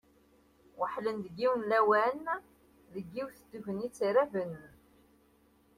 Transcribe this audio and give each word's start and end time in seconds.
Weḥlen 0.79 1.17
deg 1.25 1.33
yiwen 1.41 1.61
n 1.65 1.67
lawan, 1.69 2.19
deg 2.93 3.05
yiwet 3.15 3.39
n 3.43 3.47
tegnit 3.51 3.97
raben. 4.15 4.53